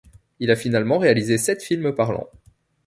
Il 0.39 0.49
a 0.49 0.55
finalement 0.55 0.97
réalisé 0.97 1.37
sept 1.37 1.61
films 1.61 1.93
parlants. 1.93 2.27